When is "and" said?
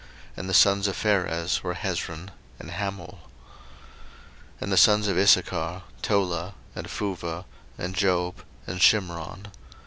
0.35-0.49, 2.57-2.71, 4.61-4.71, 6.75-6.87, 7.77-7.93, 8.65-8.79